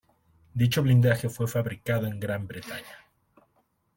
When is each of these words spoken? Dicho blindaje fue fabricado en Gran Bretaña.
Dicho 0.61 0.81
blindaje 0.81 1.29
fue 1.29 1.47
fabricado 1.47 2.07
en 2.07 2.19
Gran 2.19 2.47
Bretaña. 2.47 3.05